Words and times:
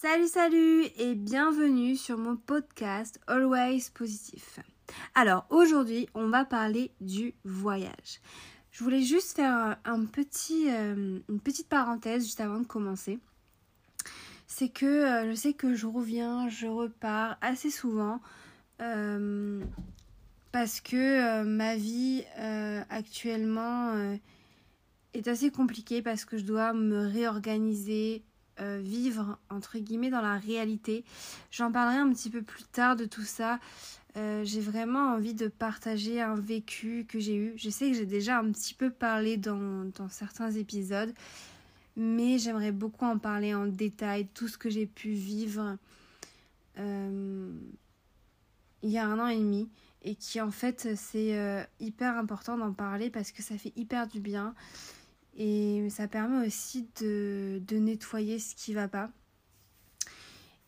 Salut 0.00 0.28
salut 0.28 0.84
et 0.96 1.16
bienvenue 1.16 1.96
sur 1.96 2.18
mon 2.18 2.36
podcast 2.36 3.18
Always 3.26 3.90
Positif. 3.92 4.60
Alors 5.16 5.44
aujourd'hui 5.50 6.08
on 6.14 6.28
va 6.28 6.44
parler 6.44 6.92
du 7.00 7.34
voyage. 7.42 8.20
Je 8.70 8.84
voulais 8.84 9.02
juste 9.02 9.34
faire 9.34 9.76
un 9.84 10.04
petit, 10.04 10.70
euh, 10.70 11.18
une 11.28 11.40
petite 11.40 11.68
parenthèse 11.68 12.22
juste 12.22 12.40
avant 12.40 12.60
de 12.60 12.64
commencer. 12.64 13.18
C'est 14.46 14.68
que 14.68 14.86
euh, 14.86 15.30
je 15.30 15.34
sais 15.34 15.54
que 15.54 15.74
je 15.74 15.88
reviens, 15.88 16.48
je 16.48 16.68
repars 16.68 17.36
assez 17.40 17.72
souvent 17.72 18.20
euh, 18.80 19.60
parce 20.52 20.80
que 20.80 21.42
ma 21.42 21.74
vie 21.74 22.22
actuellement 22.88 24.16
est 25.12 25.26
assez 25.26 25.50
compliquée 25.50 26.02
parce 26.02 26.24
que 26.24 26.38
je 26.38 26.44
dois 26.44 26.72
me 26.72 27.08
réorganiser, 27.08 28.22
euh, 28.60 28.80
vivre 28.82 29.38
entre 29.50 29.78
guillemets 29.78 30.10
dans 30.10 30.20
la 30.20 30.36
réalité. 30.36 31.04
J'en 31.50 31.70
parlerai 31.70 31.98
un 31.98 32.12
petit 32.12 32.30
peu 32.30 32.42
plus 32.42 32.64
tard 32.64 32.96
de 32.96 33.04
tout 33.04 33.22
ça. 33.22 33.60
Euh, 34.16 34.44
j'ai 34.44 34.60
vraiment 34.60 35.14
envie 35.14 35.34
de 35.34 35.48
partager 35.48 36.20
un 36.20 36.34
vécu 36.34 37.06
que 37.08 37.20
j'ai 37.20 37.36
eu. 37.36 37.52
Je 37.56 37.70
sais 37.70 37.90
que 37.90 37.96
j'ai 37.96 38.06
déjà 38.06 38.38
un 38.38 38.50
petit 38.50 38.74
peu 38.74 38.90
parlé 38.90 39.36
dans, 39.36 39.88
dans 39.96 40.08
certains 40.08 40.50
épisodes, 40.50 41.14
mais 41.96 42.38
j'aimerais 42.38 42.72
beaucoup 42.72 43.04
en 43.04 43.18
parler 43.18 43.54
en 43.54 43.66
détail, 43.66 44.26
tout 44.34 44.48
ce 44.48 44.58
que 44.58 44.70
j'ai 44.70 44.86
pu 44.86 45.10
vivre 45.10 45.76
euh, 46.78 47.52
il 48.82 48.90
y 48.90 48.98
a 48.98 49.06
un 49.06 49.18
an 49.18 49.28
et 49.28 49.38
demi 49.38 49.68
et 50.02 50.14
qui 50.14 50.40
en 50.40 50.52
fait 50.52 50.96
c'est 50.96 51.66
hyper 51.80 52.16
important 52.16 52.56
d'en 52.56 52.72
parler 52.72 53.10
parce 53.10 53.32
que 53.32 53.42
ça 53.42 53.58
fait 53.58 53.72
hyper 53.76 54.06
du 54.06 54.20
bien. 54.20 54.54
Et 55.38 55.88
ça 55.88 56.08
permet 56.08 56.44
aussi 56.46 56.88
de, 57.00 57.62
nettoyer 57.70 58.40
ce 58.40 58.56
qui 58.56 58.74
va 58.74 58.88
pas. 58.88 59.10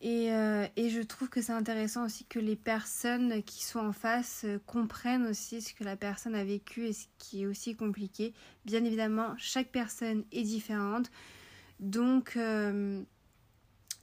Euh, 0.03 0.67
et, 0.77 0.89
je 0.89 1.01
trouve 1.01 1.29
que 1.29 1.41
c'est 1.41 1.51
intéressant 1.51 2.05
aussi 2.05 2.25
que 2.25 2.39
les 2.39 2.55
personnes 2.55 3.43
qui 3.43 3.63
sont 3.63 3.79
en 3.79 3.91
face 3.91 4.41
euh, 4.45 4.57
comprennent 4.65 5.27
aussi 5.27 5.61
ce 5.61 5.75
que 5.75 5.83
la 5.83 5.95
personne 5.95 6.33
a 6.33 6.43
vécu 6.43 6.87
et 6.87 6.93
ce 6.93 7.05
qui 7.19 7.43
est 7.43 7.45
aussi 7.45 7.75
compliqué. 7.75 8.33
Bien 8.65 8.83
évidemment, 8.83 9.35
chaque 9.37 9.71
personne 9.71 10.23
est 10.31 10.41
différente. 10.41 11.11
Donc, 11.79 12.33
euh, 12.35 13.03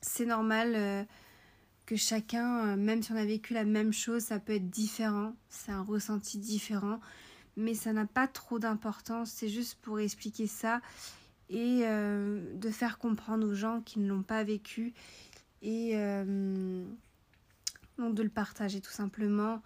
c'est 0.03 0.27
normal 0.27 1.07
que 1.87 1.97
chacun, 1.97 2.77
même 2.77 3.03
si 3.03 3.11
on 3.11 3.17
a 3.17 3.25
vécu 3.25 3.55
la 3.55 3.65
même 3.65 3.93
chose, 3.93 4.23
ça 4.23 4.39
peut 4.39 4.55
être 4.55 4.71
différent. 4.71 5.33
C'est 5.49 5.73
un 5.73 5.83
ressenti 5.83 6.39
différent 6.39 7.01
mais 7.59 7.75
ça 7.75 7.93
n'a 7.93 8.07
pas 8.07 8.27
trop 8.27 8.59
d'importance, 8.59 9.31
c'est 9.31 9.49
juste 9.49 9.79
pour 9.83 10.01
expliquer 10.01 10.47
ça 10.47 10.81
et 11.51 11.81
euh, 11.85 12.41
de 12.57 12.71
faire 12.71 12.99
comprendre 12.99 13.47
aux 13.47 13.55
gens 13.55 13.81
qui 13.81 13.99
ne 13.99 14.09
l'ont 14.09 14.23
pas 14.23 14.45
vécu 14.45 14.95
et 15.63 15.93
euh, 15.95 16.85
donc 17.99 18.15
de 18.15 18.23
le 18.23 18.29
partager 18.29 18.81
tout 18.81 18.93
simplement 18.93 19.63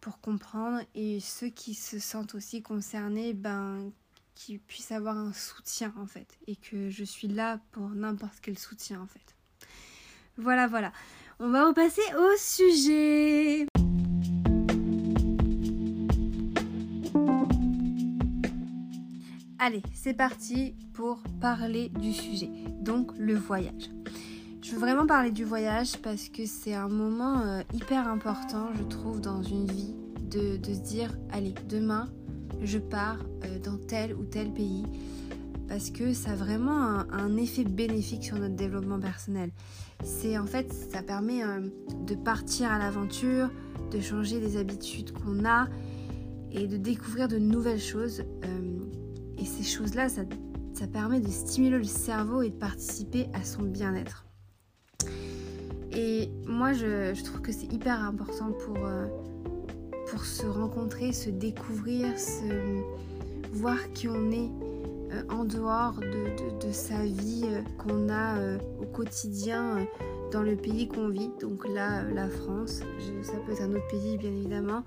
pour 0.00 0.20
comprendre 0.20 0.82
et 0.94 1.20
ceux 1.20 1.48
qui 1.48 1.74
se 1.74 1.98
sentent 1.98 2.34
aussi 2.34 2.62
concernés 2.62 3.32
ben 3.32 3.90
qui 4.34 4.58
puissent 4.58 4.92
avoir 4.92 5.16
un 5.16 5.32
soutien 5.32 5.92
en 5.98 6.06
fait 6.06 6.38
et 6.46 6.56
que 6.56 6.90
je 6.90 7.04
suis 7.04 7.28
là 7.28 7.60
pour 7.72 7.88
n'importe 7.90 8.38
quel 8.40 8.58
soutien 8.58 9.00
en 9.00 9.06
fait. 9.06 9.34
Voilà 10.36 10.66
voilà. 10.66 10.92
On 11.38 11.50
va 11.50 11.66
repasser 11.66 12.02
au 12.16 12.36
sujet. 12.38 13.66
Allez, 19.64 19.82
c'est 19.94 20.14
parti 20.14 20.74
pour 20.92 21.22
parler 21.40 21.88
du 21.88 22.12
sujet, 22.12 22.50
donc 22.80 23.12
le 23.16 23.36
voyage. 23.36 23.92
Je 24.60 24.72
veux 24.72 24.78
vraiment 24.80 25.06
parler 25.06 25.30
du 25.30 25.44
voyage 25.44 25.98
parce 25.98 26.28
que 26.28 26.46
c'est 26.46 26.74
un 26.74 26.88
moment 26.88 27.42
euh, 27.42 27.60
hyper 27.72 28.08
important, 28.08 28.70
je 28.74 28.82
trouve, 28.82 29.20
dans 29.20 29.40
une 29.44 29.70
vie, 29.70 29.94
de, 30.32 30.58
se 30.64 30.80
dire, 30.80 31.16
allez, 31.30 31.54
demain, 31.68 32.08
je 32.60 32.78
pars 32.78 33.18
euh, 33.44 33.60
dans 33.60 33.76
tel 33.76 34.16
ou 34.16 34.24
tel 34.24 34.52
pays, 34.52 34.82
parce 35.68 35.90
que 35.90 36.12
ça 36.12 36.32
a 36.32 36.34
vraiment 36.34 37.04
un, 37.12 37.36
effet 37.36 37.62
bénéfique 37.62 38.24
sur 38.24 38.40
notre 38.40 38.56
développement 38.56 38.98
personnel. 38.98 39.52
C'est 40.02 40.36
en 40.38 40.46
fait, 40.46 40.72
ça 40.72 41.04
permet 41.04 41.44
euh, 41.44 41.60
de 42.04 42.16
partir 42.16 42.68
à 42.72 42.80
l'aventure, 42.80 43.48
de 43.92 44.00
changer 44.00 44.40
les 44.40 44.56
habitudes 44.56 45.12
qu'on 45.12 45.44
a 45.44 45.68
et 46.50 46.66
de 46.66 46.76
découvrir 46.78 47.28
de 47.28 47.38
nouvelles 47.38 47.80
choses 47.80 48.24
et 49.42 49.44
ces 49.44 49.64
choses-là, 49.64 50.08
ça, 50.08 50.22
permet 50.92 51.20
de 51.20 51.28
stimuler 51.28 51.78
le 51.78 51.84
cerveau 51.84 52.42
et 52.42 52.50
de 52.50 52.56
participer 52.56 53.28
à 53.34 53.44
son 53.44 53.62
bien-être. 53.62 54.24
Et 55.92 56.28
moi, 56.44 56.72
je, 56.72 57.22
trouve 57.22 57.40
que 57.40 57.52
c'est 57.52 57.72
hyper 57.72 58.02
important 58.02 58.50
pour, 58.52 58.76
euh, 58.84 59.06
pour 60.08 60.24
se 60.24 60.44
rencontrer, 60.46 61.12
se 61.12 61.30
découvrir, 61.30 62.18
se 62.18 62.82
voir 63.52 63.78
qui 63.94 64.08
on 64.08 64.32
est 64.32 64.50
euh, 65.12 65.22
en 65.28 65.44
dehors 65.44 66.00
de, 66.00 66.72
sa 66.72 67.04
vie 67.04 67.44
euh, 67.44 67.62
qu'on 67.78 68.08
a 68.08 68.56
au 68.80 68.86
quotidien 68.86 69.86
dans 70.32 70.42
le 70.42 70.56
pays 70.56 70.88
qu'on 70.88 71.08
vit. 71.08 71.30
Donc 71.40 71.68
là, 71.68 72.02
la 72.02 72.28
France, 72.28 72.80
ça 73.22 73.32
peut 73.46 73.52
être 73.52 73.62
un 73.62 73.70
autre 73.70 73.88
pays, 73.88 74.18
bien 74.18 74.30
évidemment. 74.30 74.82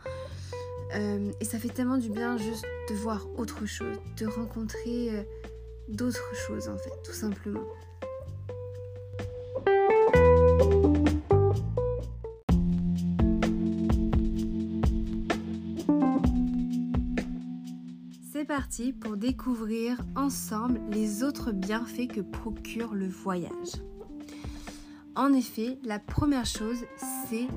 Euh, 0.94 1.31
et 1.40 1.46
ça 1.46 1.57
fait 1.59 1.69
tellement 1.69 1.97
du 1.97 2.09
bien 2.09 2.38
juste 2.38 2.66
de 2.90 2.96
voir 2.96 3.28
autre 3.38 3.66
chose, 3.66 3.97
de 4.18 4.28
rencontrer 4.28 5.09
euh, 5.09 5.23
d'autres 5.90 6.35
choses 6.35 6.69
en 6.69 6.78
fait, 6.78 6.94
tout 7.03 7.13
simplement. 7.13 7.63
C'est 18.31 18.46
parti 18.46 18.94
pour 18.94 19.17
découvrir 19.17 19.97
ensemble 20.16 20.79
les 20.91 21.23
autres 21.23 21.52
bienfaits 21.52 22.07
que 22.13 22.22
procure 22.22 22.94
le 22.94 23.07
voyage. 23.07 23.81
En 25.16 25.31
effet, 25.31 25.79
la 25.84 25.97
première 25.97 26.46
chose, 26.46 26.84
c'est 27.28 27.47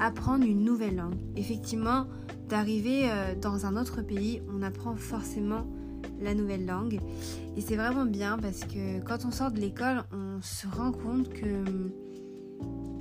apprendre 0.00 0.44
une 0.44 0.64
nouvelle 0.64 0.96
langue. 0.96 1.16
Effectivement, 1.36 2.06
d'arriver 2.48 3.10
euh, 3.10 3.34
dans 3.34 3.66
un 3.66 3.76
autre 3.76 4.02
pays, 4.02 4.42
on 4.52 4.62
apprend 4.62 4.94
forcément 4.96 5.66
la 6.20 6.34
nouvelle 6.34 6.66
langue. 6.66 7.00
Et 7.56 7.60
c'est 7.60 7.76
vraiment 7.76 8.04
bien 8.04 8.38
parce 8.38 8.60
que 8.60 9.00
quand 9.00 9.24
on 9.24 9.30
sort 9.30 9.50
de 9.50 9.60
l'école, 9.60 10.04
on 10.12 10.40
se 10.42 10.66
rend 10.66 10.92
compte 10.92 11.28
que 11.30 11.64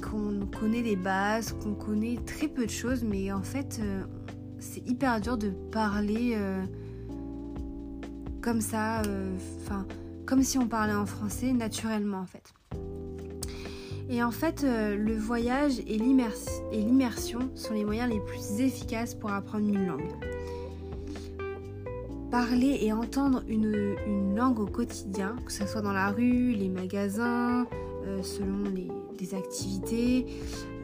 qu'on 0.02 0.46
connaît 0.48 0.82
les 0.82 0.98
bases, 0.98 1.54
qu'on 1.54 1.76
connaît 1.76 2.18
très 2.26 2.48
peu 2.48 2.66
de 2.66 2.72
choses, 2.72 3.04
mais 3.04 3.32
en 3.32 3.42
fait, 3.42 3.80
euh, 3.82 4.04
c'est 4.60 4.86
hyper 4.88 5.22
dur 5.22 5.38
de 5.38 5.50
parler 5.72 6.34
euh, 6.36 6.64
comme 8.42 8.60
ça, 8.60 9.02
enfin, 9.62 9.86
comme 10.26 10.44
si 10.44 10.58
on 10.58 10.68
parlait 10.68 10.94
en 10.94 11.06
français 11.06 11.54
naturellement 11.54 12.20
en 12.20 12.26
fait. 12.26 12.54
Et 14.10 14.22
en 14.22 14.32
fait, 14.32 14.64
euh, 14.64 14.96
le 14.96 15.16
voyage 15.16 15.80
et 15.80 15.98
l'immersion 15.98 17.40
sont 17.56 17.74
les 17.74 17.86
moyens 17.86 18.12
les 18.12 18.20
plus 18.20 18.60
efficaces 18.60 19.16
pour 19.16 19.32
apprendre 19.32 19.68
une 19.68 19.88
langue. 19.88 20.12
Parler 22.30 22.80
et 22.82 22.92
entendre 22.92 23.44
une, 23.48 24.36
langue 24.36 24.60
au 24.60 24.66
quotidien, 24.66 25.36
que 25.46 25.52
ce 25.52 25.66
soit 25.66 25.82
dans 25.82 25.94
la 25.94 26.10
rue, 26.10 26.52
les 26.52 26.68
magasins, 26.68 27.66
euh, 28.06 28.22
selon 28.24 28.64
les, 28.74 28.90
activités, 29.36 30.26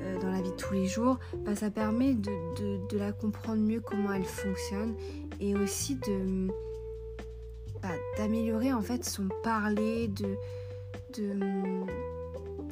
euh, 0.02 0.18
dans 0.22 0.32
la 0.32 0.42
vie 0.42 0.52
de 0.52 0.56
tous 0.56 0.74
les 0.74 0.86
jours, 0.86 1.20
bah, 1.44 1.58
ça 1.58 1.70
permet 1.70 2.14
de, 2.14 2.98
la 2.98 3.12
comprendre 3.12 3.62
mieux 3.62 3.82
comment 3.82 4.14
elle 4.14 4.24
fonctionne 4.24 4.96
et 5.42 5.58
aussi 5.58 5.98
bah, 7.82 7.90
d'améliorer 8.18 8.72
en 8.72 8.82
fait 8.82 9.04
son 9.04 9.28
parler, 9.44 10.08
de, 10.08 10.38
de 11.18 11.34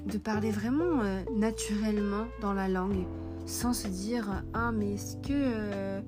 de 0.08 0.18
parler 0.18 0.52
vraiment 0.52 1.02
euh, 1.02 1.22
naturellement 1.36 2.26
dans 2.42 2.54
la 2.54 2.70
langue, 2.70 3.06
sans 3.46 3.74
se 3.74 3.88
dire 3.88 4.44
ah 4.54 4.72
mais 4.72 4.94
est-ce 4.94 5.18
que 5.18 5.34
euh, 5.34 6.02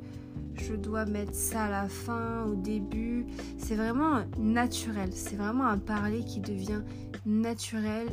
je 0.55 0.73
dois 0.73 1.05
mettre 1.05 1.33
ça 1.33 1.65
à 1.65 1.69
la 1.69 1.89
fin, 1.89 2.45
au 2.45 2.55
début? 2.55 3.25
C'est 3.57 3.75
vraiment 3.75 4.21
naturel, 4.37 5.09
c'est 5.13 5.35
vraiment 5.35 5.65
un 5.65 5.77
parler 5.77 6.23
qui 6.23 6.39
devient 6.39 6.81
naturel 7.25 8.07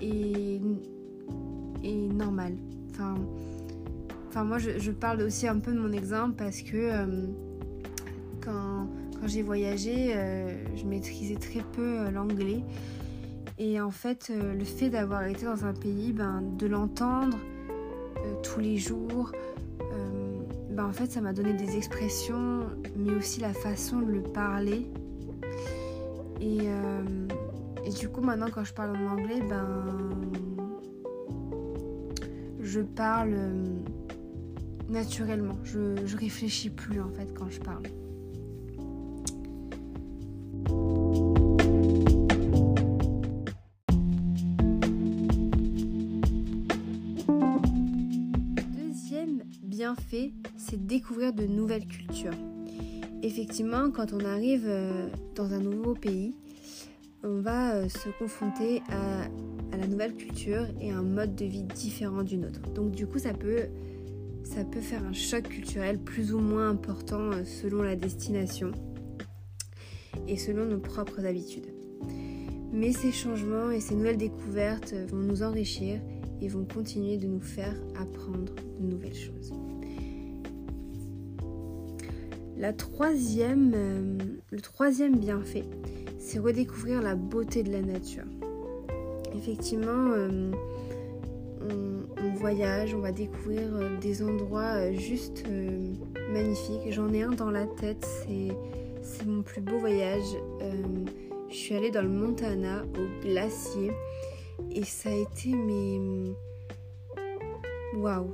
et, 0.00 0.60
et 1.82 1.94
normal. 1.94 2.52
Enfin, 2.90 3.14
enfin 4.28 4.44
moi 4.44 4.58
je, 4.58 4.90
parle 4.90 5.22
aussi 5.22 5.48
un 5.48 5.58
peu 5.58 5.72
de 5.72 5.78
mon 5.78 5.92
exemple 5.92 6.34
parce 6.36 6.60
que 6.60 6.76
euh, 6.76 7.26
quand, 8.44 8.86
quand 9.18 9.26
j'ai 9.28 9.42
voyagé, 9.42 10.14
je 10.76 10.84
maîtrisais 10.84 11.36
très 11.36 11.62
peu 11.72 12.10
l'anglais. 12.10 12.62
Et 13.58 13.80
en 13.80 13.90
fait, 13.90 14.30
euh, 14.30 14.54
le 14.54 14.64
fait 14.64 14.88
d'avoir 14.88 15.24
été 15.26 15.44
dans 15.44 15.64
un 15.64 15.74
pays, 15.74 16.12
ben, 16.12 16.42
de 16.58 16.66
l'entendre 16.66 17.36
euh, 18.18 18.34
tous 18.42 18.60
les 18.60 18.78
jours, 18.78 19.32
euh, 19.80 20.40
ben, 20.70 20.86
en 20.86 20.92
fait, 20.92 21.10
ça 21.10 21.20
m'a 21.20 21.32
donné 21.32 21.52
des 21.52 21.76
expressions, 21.76 22.66
mais 22.96 23.12
aussi 23.14 23.40
la 23.40 23.52
façon 23.52 24.00
de 24.00 24.10
le 24.10 24.22
parler. 24.22 24.86
Et, 26.40 26.66
et, 27.84 27.90
du 27.90 28.08
coup, 28.08 28.20
maintenant, 28.20 28.48
quand 28.52 28.64
je 28.64 28.74
parle 28.74 28.96
en 28.96 29.12
anglais, 29.12 29.40
ben, 29.48 30.10
je 32.60 32.80
parle 32.80 33.36
naturellement. 34.88 35.56
Je, 35.62 36.04
je 36.04 36.16
réfléchis 36.16 36.70
plus 36.70 37.00
en 37.00 37.10
fait 37.10 37.32
quand 37.32 37.48
je 37.48 37.60
parle. 37.60 37.84
Deuxième 49.92 50.30
bienfait, 50.30 50.32
c'est 50.56 50.86
découvrir 50.86 51.32
de 51.32 51.44
nouvelles 51.44 51.86
cultures. 51.86 52.34
Effectivement, 53.22 53.90
quand 53.90 54.12
on 54.12 54.24
arrive 54.24 54.64
euh, 54.66 55.08
dans 55.34 55.52
un 55.52 55.58
nouveau 55.58 55.94
pays, 55.94 56.34
on 57.22 57.40
va 57.40 57.74
euh, 57.74 57.88
se 57.88 58.08
confronter 58.18 58.82
à, 58.90 59.28
la 59.76 59.86
nouvelle 59.86 60.14
culture 60.14 60.66
et 60.80 60.92
à 60.92 60.98
un 60.98 61.02
mode 61.02 61.34
de 61.34 61.44
vie 61.44 61.62
différent 61.62 62.22
du 62.22 62.36
nôtre. 62.36 62.60
Donc 62.74 62.92
du 62.92 63.06
coup, 63.06 63.18
ça 63.18 63.34
peut 63.34 63.66
ça 64.44 64.64
peut 64.64 64.80
faire 64.80 65.04
un 65.04 65.12
choc 65.12 65.44
culturel 65.44 65.98
plus 65.98 66.32
ou 66.32 66.38
moins 66.38 66.70
important 66.70 67.32
euh, 67.32 67.44
selon 67.44 67.82
la 67.82 67.96
destination 67.96 68.72
et 70.28 70.36
selon 70.36 70.64
nos 70.64 70.78
propres 70.78 71.26
habitudes. 71.26 71.72
Mais 72.72 72.92
ces 72.92 73.12
changements 73.12 73.70
et 73.70 73.80
ces 73.80 73.94
nouvelles 73.94 74.16
découvertes 74.16 74.94
vont 75.10 75.18
nous 75.18 75.42
enrichir 75.42 76.00
et 76.40 76.48
vont 76.48 76.64
continuer 76.64 77.18
de 77.18 77.26
nous 77.26 77.40
faire 77.40 77.74
apprendre 77.96 78.54
de 78.80 78.86
nouvelles 78.86 79.14
choses. 79.14 79.52
Euh, 82.64 84.18
le 84.50 84.60
troisième 84.60 85.16
bienfait, 85.16 85.64
c'est 86.18 86.38
redécouvrir 86.38 87.02
la 87.02 87.16
beauté 87.16 87.64
de 87.64 87.72
la 87.72 87.82
nature. 87.82 88.24
Effectivement, 89.36 90.12
euh, 90.12 90.52
voyage, 92.36 92.94
on 92.94 93.00
va 93.00 93.10
découvrir 93.10 93.62
euh, 93.74 93.98
des 94.00 94.22
endroits 94.22 94.92
juste 94.92 95.44
magnifiques. 96.32 96.90
J'en 96.90 97.12
ai 97.12 97.22
un 97.22 97.30
dans 97.30 97.50
la 97.50 97.66
tête, 97.66 98.06
c'est 99.02 99.26
mon 99.26 99.42
plus 99.42 99.60
beau 99.60 99.78
voyage. 99.78 100.36
je 101.48 101.54
suis 101.54 101.74
allée 101.74 101.90
dans 101.90 102.02
le 102.02 102.08
Montana, 102.08 102.82
au 102.82 103.26
glacier, 103.26 103.90
et 104.70 104.84
ça 104.84 105.08
a 105.08 105.14
été 105.14 105.50
mes... 105.50 106.34
Waouh. 107.94 108.32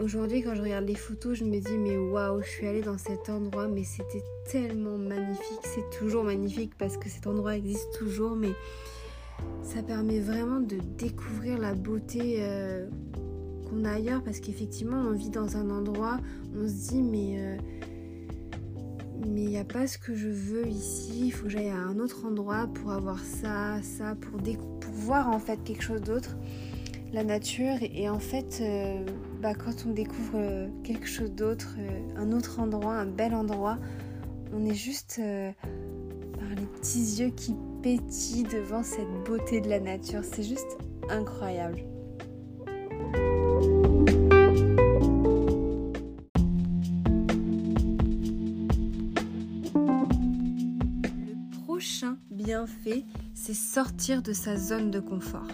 Aujourd'hui, 0.00 0.42
quand 0.42 0.54
je 0.56 0.62
regarde 0.62 0.84
les 0.84 0.96
photos, 0.96 1.38
je 1.38 1.44
me 1.44 1.60
dis, 1.60 1.78
mais 1.78 1.96
waouh, 1.96 2.42
je 2.42 2.48
suis 2.48 2.66
allée 2.66 2.82
dans 2.82 2.98
cet 2.98 3.28
endroit, 3.30 3.68
mais 3.68 3.84
c'était 3.84 4.24
tellement 4.50 4.98
magnifique. 4.98 5.60
C'est 5.62 5.88
toujours 5.96 6.24
magnifique 6.24 6.72
parce 6.76 6.96
que 6.96 7.08
cet 7.08 7.28
endroit 7.28 7.56
existe 7.56 7.92
toujours, 7.96 8.34
mais 8.34 8.52
ça 9.62 9.82
permet 9.82 10.18
vraiment 10.18 10.58
de 10.58 10.78
découvrir 10.98 11.58
la 11.58 11.74
beauté 11.74 12.38
euh, 12.40 12.86
qu'on 13.68 13.84
a 13.84 13.92
ailleurs 13.92 14.22
parce 14.22 14.40
qu'effectivement 14.40 14.98
on 14.98 15.12
vit 15.12 15.30
dans 15.30 15.56
un 15.56 15.70
endroit, 15.70 16.18
on 16.54 16.66
se 16.66 16.90
dit 16.90 17.02
mais 17.02 17.36
euh, 17.38 17.56
il 19.24 19.32
n'y 19.32 19.58
a 19.58 19.64
pas 19.64 19.86
ce 19.86 19.98
que 19.98 20.14
je 20.14 20.28
veux 20.28 20.66
ici, 20.66 21.26
il 21.26 21.30
faut 21.30 21.44
que 21.44 21.50
j'aille 21.50 21.70
à 21.70 21.78
un 21.78 21.98
autre 21.98 22.24
endroit 22.26 22.68
pour 22.74 22.92
avoir 22.92 23.20
ça, 23.20 23.80
ça, 23.82 24.14
pour, 24.16 24.40
pour 24.80 24.92
voir 24.92 25.28
en 25.28 25.38
fait 25.38 25.62
quelque 25.62 25.82
chose 25.82 26.02
d'autre, 26.02 26.36
la 27.12 27.24
nature 27.24 27.76
et, 27.82 28.08
en 28.08 28.18
fait 28.18 28.60
euh, 28.62 29.04
bah, 29.40 29.54
quand 29.54 29.84
on 29.86 29.90
découvre 29.90 30.68
quelque 30.82 31.06
chose 31.06 31.32
d'autre, 31.32 31.76
un 32.16 32.32
autre 32.32 32.58
endroit, 32.58 32.94
un 32.94 33.06
bel 33.06 33.34
endroit, 33.34 33.78
on 34.52 34.64
est 34.64 34.74
juste 34.74 35.20
par 36.38 36.48
les 36.56 36.66
petits 36.66 37.20
yeux 37.20 37.30
qui 37.30 37.54
pétille 37.82 38.44
devant 38.44 38.82
cette 38.82 39.10
beauté 39.24 39.60
de 39.60 39.68
la 39.68 39.80
nature. 39.80 40.22
C'est 40.24 40.42
juste 40.42 40.78
incroyable. 41.08 41.82
Le 51.24 51.64
prochain 51.64 52.16
bienfait, 52.30 53.04
c'est 53.34 53.54
sortir 53.54 54.22
de 54.22 54.32
sa 54.32 54.56
zone 54.56 54.90
de 54.90 55.00
confort. 55.00 55.48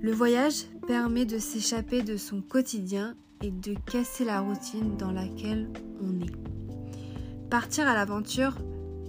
Le 0.00 0.12
voyage 0.12 0.66
permet 0.86 1.24
de 1.24 1.38
s'échapper 1.38 2.02
de 2.02 2.16
son 2.16 2.40
quotidien 2.40 3.16
et 3.42 3.50
de 3.50 3.74
casser 3.90 4.24
la 4.24 4.40
routine 4.40 4.96
dans 4.96 5.10
laquelle 5.10 5.68
on 6.00 6.20
est. 6.20 7.50
Partir 7.50 7.88
à 7.88 7.94
l'aventure 7.94 8.56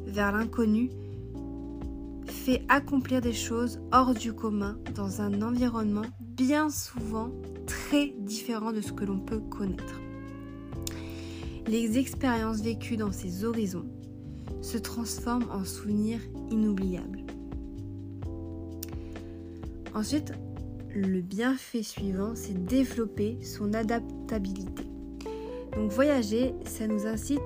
vers 0.07 0.31
l'inconnu 0.31 0.89
fait 2.25 2.63
accomplir 2.69 3.21
des 3.21 3.33
choses 3.33 3.80
hors 3.91 4.15
du 4.15 4.33
commun 4.33 4.80
dans 4.95 5.21
un 5.21 5.44
environnement 5.44 6.06
bien 6.21 6.71
souvent 6.71 7.30
très 7.68 8.15
différent 8.18 8.71
de 8.71 8.81
ce 8.81 8.91
que 8.91 9.06
l'on 9.06 9.19
peut 9.19 9.41
connaître. 9.41 10.01
Les 11.68 12.00
expériences 12.00 12.62
vécues 12.62 12.97
dans 12.97 13.12
ces 13.12 13.45
horizons 13.45 13.86
se 14.63 14.80
transforment 14.80 15.51
en 15.51 15.63
souvenirs 15.65 16.21
inoubliables. 16.50 17.25
Ensuite, 19.94 20.33
le 20.94 21.21
bienfait 21.21 21.83
suivant, 21.83 22.33
c'est 22.36 22.65
développer 22.65 23.38
son 23.44 23.74
adaptabilité. 23.74 24.83
Donc 25.75 25.91
voyager, 25.91 26.53
ça 26.65 26.88
nous 26.88 27.06
incite 27.06 27.39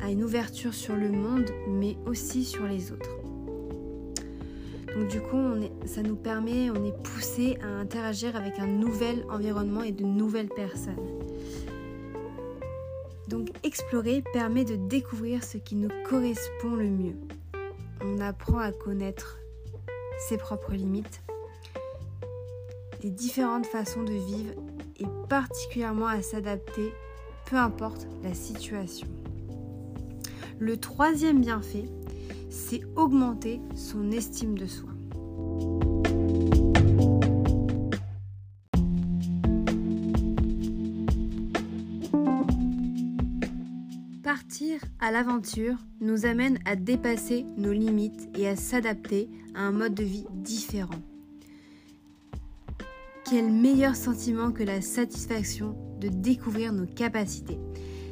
à 0.00 0.10
une 0.10 0.22
ouverture 0.22 0.74
sur 0.74 0.94
le 0.94 1.10
monde, 1.10 1.50
mais 1.68 1.96
aussi 2.06 2.44
sur 2.44 2.64
les 2.64 2.92
autres. 2.92 3.10
Donc 4.94 5.08
du 5.08 5.20
coup, 5.20 5.38
ça 5.86 6.02
nous 6.02 6.16
permet, 6.16 6.70
on 6.70 6.84
est 6.84 7.02
poussé 7.02 7.58
à 7.62 7.66
interagir 7.66 8.36
avec 8.36 8.58
un 8.58 8.66
nouvel 8.66 9.24
environnement 9.30 9.82
et 9.82 9.92
de 9.92 10.04
nouvelles 10.04 10.48
personnes. 10.48 10.96
Donc 13.28 13.48
explorer 13.62 14.22
permet 14.32 14.64
de 14.64 14.76
découvrir 14.76 15.44
ce 15.44 15.58
qui 15.58 15.76
nous 15.76 15.90
correspond 16.08 16.74
le 16.74 16.88
mieux. 16.88 17.16
On 18.00 18.20
apprend 18.20 18.58
à 18.58 18.72
connaître 18.72 19.38
ses 20.28 20.38
propres 20.38 20.72
limites, 20.72 21.20
les 23.02 23.10
différentes 23.10 23.66
façons 23.66 24.02
de 24.02 24.12
vivre 24.12 24.54
et 24.98 25.06
particulièrement 25.28 26.06
à 26.06 26.22
s'adapter, 26.22 26.92
peu 27.46 27.56
importe 27.56 28.06
la 28.22 28.34
situation. 28.34 29.06
Le 30.58 30.76
troisième 30.76 31.40
bienfait, 31.40 31.88
c'est 32.50 32.82
augmenter 32.96 33.60
son 33.76 34.10
estime 34.10 34.58
de 34.58 34.66
soi. 34.66 34.90
Partir 44.24 44.80
à 45.00 45.10
l'aventure 45.10 45.76
nous 46.00 46.26
amène 46.26 46.58
à 46.64 46.74
dépasser 46.74 47.46
nos 47.56 47.72
limites 47.72 48.28
et 48.36 48.48
à 48.48 48.56
s'adapter 48.56 49.30
à 49.54 49.62
un 49.62 49.72
mode 49.72 49.94
de 49.94 50.04
vie 50.04 50.26
différent. 50.32 51.00
Quel 53.30 53.52
meilleur 53.52 53.94
sentiment 53.94 54.52
que 54.52 54.62
la 54.62 54.80
satisfaction 54.80 55.76
de 56.00 56.08
découvrir 56.08 56.72
nos 56.72 56.86
capacités. 56.86 57.58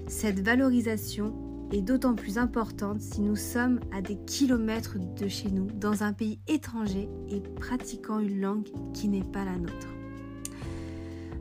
Cette 0.09 0.41
valorisation 0.41 1.35
est 1.73 1.81
d'autant 1.81 2.15
plus 2.15 2.37
importante 2.37 3.01
si 3.01 3.23
nous 3.23 3.37
sommes 3.37 3.81
à 3.93 4.03
des 4.03 4.17
kilomètres 4.27 4.99
de 4.99 5.27
chez 5.27 5.49
nous, 5.49 5.67
dans 5.67 6.03
un 6.03 6.13
pays 6.13 6.39
étranger 6.49 7.09
et 7.31 7.41
pratiquant 7.41 8.19
une 8.19 8.41
langue 8.41 8.69
qui 8.93 9.09
n'est 9.09 9.25
pas 9.25 9.45
la 9.47 9.57
nôtre. 9.57 9.89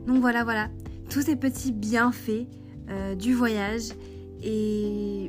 Donc 0.06 0.20
voilà, 0.20 0.42
voilà, 0.42 0.70
tous 1.10 1.20
ces 1.20 1.36
petits 1.36 1.72
bienfaits 1.72 2.46
euh, 2.88 3.14
du 3.14 3.34
voyage 3.34 3.90
et 4.42 5.28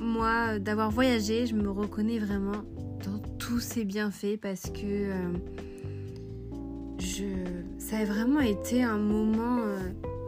moi, 0.00 0.58
d'avoir 0.58 0.90
voyagé, 0.90 1.46
je 1.46 1.54
me 1.54 1.70
reconnais 1.70 2.18
vraiment 2.18 2.64
dans 3.04 3.18
tous 3.38 3.60
ces 3.60 3.84
bienfaits 3.84 4.40
parce 4.40 4.64
que 4.70 4.82
euh, 4.82 5.32
ça 7.78 7.98
a 7.98 8.04
vraiment 8.04 8.40
été 8.40 8.82
un 8.82 8.96
moment 8.96 9.58
euh, 9.60 9.78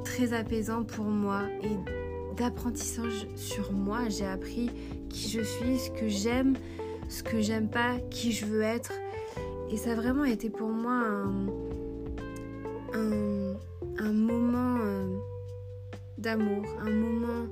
très 0.05 0.33
apaisant 0.33 0.85
pour 0.85 1.07
moi 1.07 1.43
et 1.63 1.77
d'apprentissage 2.37 3.27
sur 3.35 3.73
moi. 3.73 4.09
J'ai 4.09 4.27
appris 4.27 4.71
qui 5.09 5.31
je 5.31 5.41
suis, 5.41 5.79
ce 5.79 5.91
que 5.91 6.09
j'aime, 6.09 6.55
ce 7.09 7.23
que 7.23 7.41
j'aime 7.41 7.69
pas, 7.69 7.99
qui 8.11 8.33
je 8.33 8.47
veux 8.47 8.63
être. 8.63 8.93
Et 9.71 9.77
ça 9.77 9.93
a 9.93 9.95
vraiment 9.95 10.25
été 10.25 10.51
pour 10.51 10.69
moi 10.69 11.03
un, 11.03 11.47
un, 13.99 14.13
moment 14.13 14.77
euh, 14.81 15.17
d'amour, 16.19 16.65
un 16.81 16.91
moment 16.91 17.47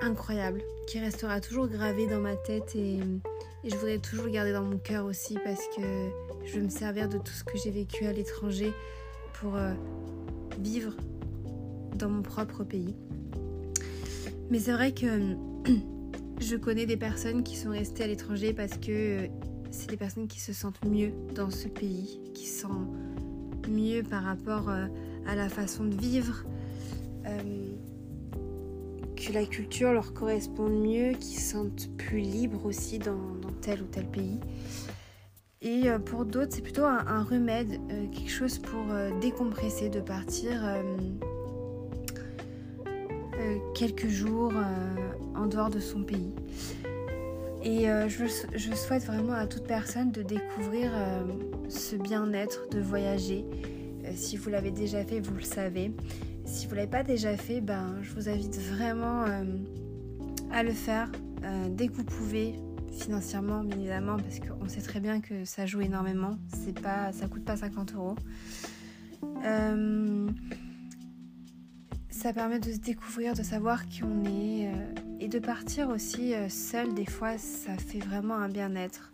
incroyable 0.00 0.62
qui 0.86 0.98
restera 1.00 1.40
toujours 1.40 1.68
gravé 1.68 2.06
dans 2.06 2.20
ma 2.20 2.36
tête 2.36 2.74
et, 2.74 3.00
et 3.64 3.70
je 3.70 3.76
voudrais 3.76 3.98
toujours 3.98 4.26
le 4.26 4.32
garder 4.32 4.52
dans 4.52 4.64
mon 4.64 4.78
cœur 4.78 5.04
aussi 5.04 5.36
parce 5.44 5.66
que 5.76 5.82
je 6.44 6.56
veux 6.56 6.64
me 6.64 6.70
servir 6.70 7.08
de 7.08 7.18
tout 7.18 7.32
ce 7.32 7.44
que 7.44 7.56
j'ai 7.56 7.70
vécu 7.70 8.06
à 8.06 8.12
l'étranger 8.12 8.72
pour 9.34 9.54
euh, 9.56 9.72
vivre 10.58 10.94
dans 11.96 12.08
mon 12.08 12.22
propre 12.22 12.64
pays. 12.64 12.94
Mais 14.50 14.58
c'est 14.58 14.72
vrai 14.72 14.92
que 14.92 15.36
je 16.40 16.56
connais 16.56 16.86
des 16.86 16.96
personnes 16.96 17.44
qui 17.44 17.56
sont 17.56 17.70
restées 17.70 18.04
à 18.04 18.06
l'étranger 18.08 18.52
parce 18.52 18.78
que 18.78 18.90
euh, 18.90 19.26
c'est 19.70 19.88
des 19.90 19.96
personnes 19.96 20.26
qui 20.26 20.40
se 20.40 20.52
sentent 20.52 20.84
mieux 20.84 21.12
dans 21.34 21.50
ce 21.50 21.68
pays, 21.68 22.20
qui 22.34 22.46
se 22.46 22.62
sentent 22.62 23.68
mieux 23.68 24.02
par 24.02 24.24
rapport 24.24 24.68
euh, 24.68 24.86
à 25.26 25.36
la 25.36 25.48
façon 25.48 25.84
de 25.84 25.94
vivre, 25.94 26.44
que 29.24 29.32
la 29.32 29.46
culture 29.46 29.92
leur 29.92 30.12
corresponde 30.14 30.72
mieux, 30.72 31.12
qu'ils 31.12 31.38
se 31.38 31.52
sentent 31.52 31.88
plus 31.96 32.20
libres 32.20 32.66
aussi 32.66 32.98
dans, 32.98 33.36
tel 33.60 33.82
ou 33.82 33.86
tel 33.86 34.06
pays. 34.06 34.40
Et 35.60 35.88
euh, 35.88 35.98
pour 35.98 36.24
d'autres, 36.24 36.52
c'est 36.52 36.62
plutôt 36.62 36.84
un, 36.84 37.22
remède, 37.22 37.78
quelque 38.12 38.30
chose 38.30 38.58
pour 38.58 38.84
décompresser, 39.20 39.88
de 39.88 40.00
partir 40.00 40.60
quelques 43.74 44.08
jours 44.08 44.52
en 45.34 45.46
dehors 45.46 45.70
de 45.70 45.80
son 45.80 46.02
pays. 46.02 46.32
Et 47.64 47.88
euh, 47.88 48.08
je, 48.08 48.74
souhaite 48.74 49.04
vraiment 49.04 49.34
à 49.34 49.46
toute 49.46 49.64
personne 49.64 50.10
de 50.10 50.22
découvrir 50.22 50.90
euh, 50.94 51.22
ce 51.68 51.94
bien-être, 51.94 52.68
de 52.70 52.80
voyager. 52.80 53.44
Euh, 54.04 54.12
si 54.14 54.36
vous 54.36 54.50
l'avez 54.50 54.70
déjà 54.70 55.04
fait, 55.04 55.20
vous 55.20 55.34
le 55.34 55.42
savez. 55.42 55.92
Si 56.44 56.66
vous 56.66 56.72
ne 56.72 56.76
l'avez 56.76 56.90
pas 56.90 57.02
déjà 57.02 57.36
fait, 57.36 57.60
ben, 57.60 57.96
je 58.02 58.12
vous 58.12 58.28
invite 58.28 58.58
vraiment 58.58 59.24
à 60.50 60.62
le 60.62 60.72
faire 60.72 61.10
dès 61.70 61.86
que 61.86 61.92
vous 61.92 62.04
pouvez, 62.04 62.56
financièrement 62.90 63.62
bien 63.62 63.78
évidemment, 63.78 64.16
parce 64.16 64.40
qu'on 64.40 64.68
sait 64.68 64.80
très 64.80 64.98
bien 64.98 65.20
que 65.20 65.44
ça 65.44 65.66
joue 65.66 65.82
énormément. 65.82 66.36
C'est 66.52 66.78
pas, 66.80 67.12
ça 67.12 67.28
coûte 67.28 67.44
pas 67.44 67.56
50 67.56 67.94
euros. 67.94 68.16
ça 72.10 72.32
permet 72.32 72.58
de 72.58 72.72
se 72.72 72.78
découvrir, 72.78 73.34
de 73.34 73.44
savoir 73.44 73.86
qui 73.86 74.02
on 74.02 74.24
est 74.24 74.68
et 75.22 75.28
de 75.28 75.38
partir 75.38 75.88
aussi 75.88 76.34
euh, 76.34 76.48
seul, 76.48 76.94
des 76.94 77.06
fois, 77.06 77.38
ça 77.38 77.76
fait 77.76 78.00
vraiment 78.00 78.34
un 78.34 78.48
bien-être. 78.48 79.12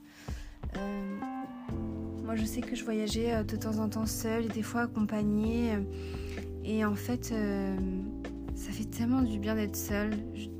Euh, 2.28 2.32
moi, 2.32 2.36
je 2.36 2.44
sais 2.44 2.60
que 2.60 2.76
je 2.76 2.84
voyageais 2.84 3.34
euh, 3.34 3.42
de 3.42 3.56
temps 3.56 3.78
en 3.78 3.88
temps 3.88 4.06
seule 4.06 4.46
et 4.46 4.48
des 4.48 4.62
fois 4.62 4.82
accompagnée. 4.82 5.72
Et 6.64 6.84
en 6.84 6.94
fait, 6.94 7.32
ça 8.54 8.72
fait 8.72 8.84
tellement 8.84 9.22
du 9.22 9.38
bien 9.38 9.54
d'être 9.54 9.76
seule. 9.76 10.12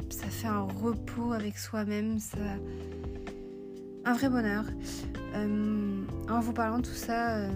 Ça 0.08 0.26
fait 0.26 0.48
un 0.48 0.62
repos 0.62 1.32
avec 1.32 1.58
soi-même. 1.58 2.18
Ça... 2.18 2.38
Un 4.04 4.14
vrai 4.14 4.30
bonheur. 4.30 4.64
en 5.34 6.40
vous 6.40 6.52
parlant 6.54 6.78
de 6.78 6.86
tout 6.86 6.94
ça, 6.94 7.50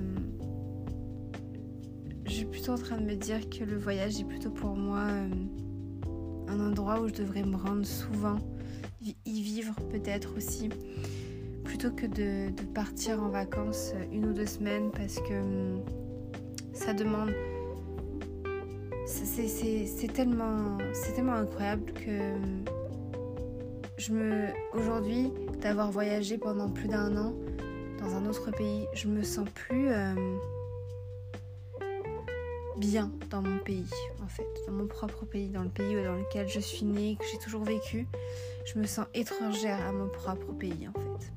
je 2.26 2.30
suis 2.30 2.44
plutôt 2.44 2.72
en 2.72 2.78
train 2.78 2.98
de 2.98 3.04
me 3.04 3.14
dire 3.14 3.48
que 3.48 3.64
le 3.64 3.78
voyage 3.78 4.20
est 4.20 4.24
plutôt 4.24 4.50
pour 4.50 4.76
moi 4.76 5.06
un 6.48 6.60
endroit 6.60 7.00
où 7.00 7.08
je 7.08 7.14
devrais 7.14 7.42
me 7.42 7.56
rendre 7.56 7.86
souvent, 7.86 8.36
y 9.00 9.42
vivre 9.42 9.74
peut-être 9.90 10.36
aussi, 10.36 10.68
que 11.90 12.06
de, 12.06 12.50
partir 12.74 13.22
en 13.22 13.28
vacances 13.28 13.92
une 14.12 14.26
ou 14.26 14.32
deux 14.32 14.46
semaines 14.46 14.90
parce 14.90 15.16
que 15.16 15.34
hum, 15.34 15.82
ça 16.72 16.92
demande... 16.92 17.30
C'est 19.04 20.12
tellement, 20.12 20.78
tellement 21.14 21.34
incroyable 21.34 21.92
que 21.92 22.34
hum, 22.34 22.64
je 23.98 24.12
me... 24.12 24.46
Aujourd'hui, 24.74 25.32
d'avoir 25.60 25.90
voyagé 25.90 26.38
pendant 26.38 26.68
plus 26.68 26.88
d'un 26.88 27.16
an 27.16 27.34
dans 27.98 28.14
un 28.14 28.26
autre 28.26 28.50
pays, 28.50 28.86
je 28.94 29.08
me 29.08 29.22
sens 29.22 29.48
plus... 29.48 29.92
Hum, 29.92 30.38
bien 32.76 33.12
dans 33.30 33.42
mon 33.42 33.58
pays, 33.58 33.90
en 34.22 34.26
fait, 34.26 34.46
dans 34.66 34.72
mon 34.72 34.86
propre 34.86 35.24
pays, 35.24 35.50
dans 35.50 35.62
le 35.62 35.68
pays 35.68 35.94
dans 36.02 36.16
lequel 36.16 36.48
je 36.48 36.58
suis 36.58 36.84
née, 36.84 37.16
que 37.18 37.24
j'ai 37.30 37.38
toujours 37.38 37.62
vécu. 37.64 38.08
Je 38.64 38.78
me 38.78 38.86
sens 38.86 39.06
étrangère 39.14 39.86
à 39.86 39.92
mon 39.92 40.08
propre 40.08 40.52
pays, 40.52 40.88
en 40.88 40.98
fait. 40.98 41.31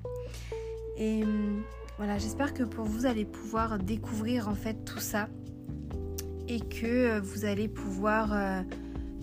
Et 0.98 1.24
hum, 1.24 1.64
voilà, 1.98 2.18
j'espère 2.18 2.54
que 2.54 2.64
pour 2.64 2.86
vous, 2.86 3.06
allez 3.06 3.26
pouvoir 3.26 3.80
découvrir 3.80 4.48
en 4.50 4.56
fait 4.56 4.86
tout 4.86 5.00
ça 5.00 5.30
et 6.48 6.60
que 6.60 6.86
euh, 6.86 7.22
vous 7.22 7.46
allez 7.46 7.68
pouvoir 7.68 8.34
euh, 8.34 8.62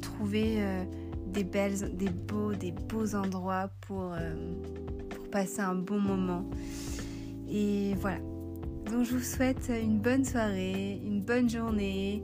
trouver 0.00 0.56
euh, 0.58 0.84
des 1.26 1.44
beaux, 1.44 2.52
des 2.52 2.72
beaux 2.72 3.14
endroits 3.14 3.70
pour, 3.86 4.14
pour 5.08 5.30
passer 5.30 5.60
un 5.60 5.74
bon 5.74 5.98
moment. 5.98 6.44
Et 7.48 7.94
voilà, 8.00 8.18
donc 8.90 9.04
je 9.04 9.14
vous 9.14 9.22
souhaite 9.22 9.70
une 9.70 9.98
bonne 9.98 10.24
soirée, 10.24 11.00
une 11.02 11.20
bonne 11.22 11.48
journée 11.48 12.22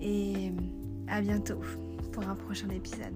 et 0.00 0.52
à 1.08 1.20
bientôt 1.20 1.60
pour 2.12 2.28
un 2.28 2.36
prochain 2.36 2.68
épisode. 2.68 3.14